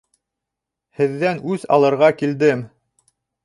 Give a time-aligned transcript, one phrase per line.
[1.01, 2.69] Һеҙҙән үс алырға килдем!